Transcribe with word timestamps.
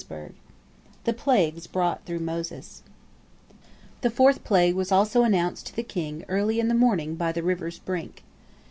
"THE 1.03 1.13
PLAGUES 1.13 1.67
BROUGHT 1.67 2.07
THROUGH 2.07 2.19
MOSES 2.23 2.81
The 4.01 4.09
fourth 4.09 4.43
plague 4.43 4.73
was 4.73 4.91
also 4.91 5.21
announced 5.23 5.67
to 5.67 5.75
the 5.75 5.83
king 5.83 6.25
early 6.27 6.59
in 6.59 6.69
the 6.69 6.73
morning 6.73 7.13
by 7.13 7.31
the 7.31 7.43
river's 7.43 7.77
brink. 7.77 8.23